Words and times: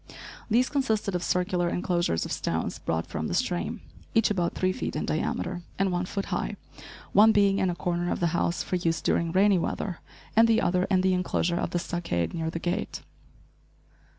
These 0.49 0.69
consisted 0.69 1.13
of 1.13 1.21
circular 1.21 1.69
enclosures 1.69 2.25
of 2.25 2.31
stones 2.31 2.79
brought 2.79 3.05
from 3.05 3.27
the 3.27 3.35
stream, 3.35 3.81
each 4.15 4.31
about 4.31 4.55
three 4.55 4.71
feet 4.71 4.95
in 4.95 5.05
diameter 5.05 5.61
and 5.77 5.91
one 5.91 6.05
foot 6.07 6.25
high, 6.33 6.55
one 7.11 7.31
being 7.31 7.59
in 7.59 7.69
a 7.69 7.75
corner 7.75 8.11
of 8.11 8.19
the 8.19 8.33
house 8.33 8.63
for 8.63 8.77
use 8.77 8.99
during 8.99 9.31
rainy 9.31 9.59
weather, 9.59 9.99
and 10.35 10.47
the 10.47 10.59
other 10.59 10.85
in 10.85 11.01
the 11.01 11.13
enclosure 11.13 11.57
of 11.59 11.69
the 11.69 11.77
stockade, 11.77 12.33
near 12.33 12.49
the 12.49 12.57
gate. 12.57 13.03